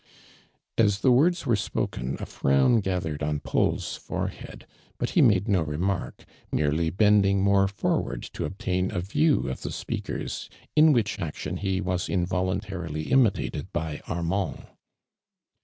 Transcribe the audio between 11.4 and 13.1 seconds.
21 i notion he was involuntarily